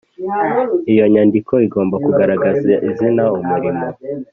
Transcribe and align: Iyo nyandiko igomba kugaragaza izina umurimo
Iyo 0.93 1.05
nyandiko 1.13 1.53
igomba 1.67 1.95
kugaragaza 2.05 2.73
izina 2.89 3.23
umurimo 3.37 3.87